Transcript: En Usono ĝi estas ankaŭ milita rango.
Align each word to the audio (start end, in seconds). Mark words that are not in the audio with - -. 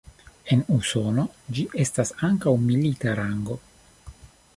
En 0.53 0.61
Usono 0.75 1.25
ĝi 1.57 1.65
estas 1.83 2.13
ankaŭ 2.29 2.55
milita 2.71 3.15
rango. 3.21 3.59